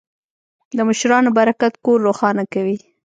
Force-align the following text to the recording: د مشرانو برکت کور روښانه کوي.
د 0.77 0.79
مشرانو 0.87 1.29
برکت 1.37 1.73
کور 1.85 1.97
روښانه 2.07 2.43
کوي. 2.53 2.77